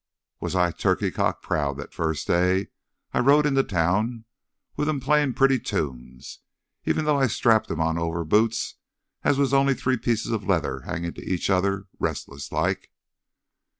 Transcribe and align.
Was 0.39 0.55
I 0.55 0.71
turkey 0.71 1.11
cock 1.11 1.43
proud 1.43 1.77
th' 1.77 1.93
first 1.93 2.25
day 2.25 2.69
I 3.13 3.19
rode 3.19 3.45
into 3.45 3.61
town 3.61 4.25
with 4.75 4.89
'em 4.89 4.99
playin' 4.99 5.35
pretty 5.35 5.59
tunes, 5.59 6.39
even 6.85 7.05
though 7.05 7.19
I 7.19 7.27
strapped 7.27 7.69
'em 7.69 7.79
on 7.81 7.99
over 7.99 8.25
boots 8.25 8.77
as 9.23 9.37
was 9.37 9.53
only 9.53 9.75
three 9.75 9.97
pieces 9.97 10.31
of 10.31 10.43
leather 10.47 10.79
hangin' 10.87 11.13
to 11.13 11.23
each 11.23 11.51
other 11.51 11.85
restless 11.99 12.51
like. 12.51 12.89